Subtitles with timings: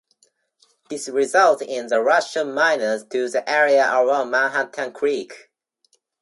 [0.89, 5.51] This resulted in a rush of miners to the area along Manhattan Creek.